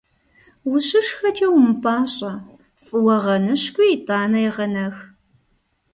[0.71, 2.33] УщышхэкӀэ умыпӀащӀэ,
[2.83, 4.95] фӀыуэ гъэныщкӀуи, итӀанэ егъэнэх.